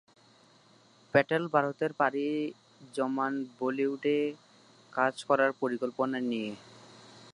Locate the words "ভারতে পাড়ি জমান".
1.53-3.33